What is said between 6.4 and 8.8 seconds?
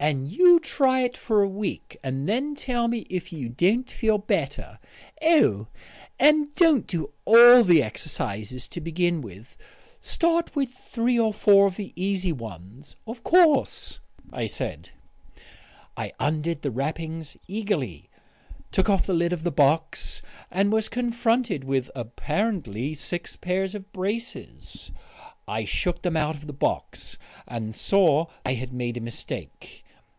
don't do all the exercises